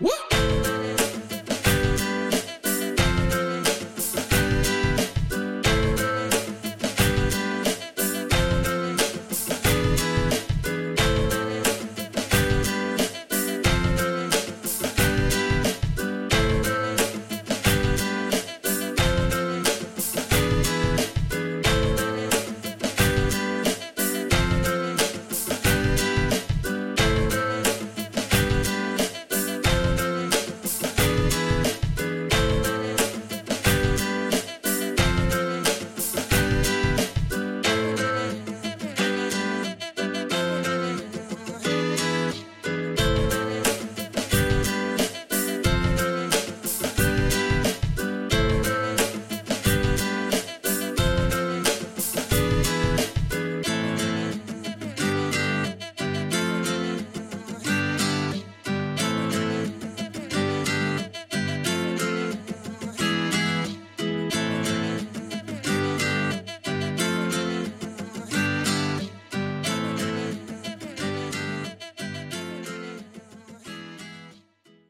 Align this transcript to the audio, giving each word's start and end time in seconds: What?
What? 0.00 0.27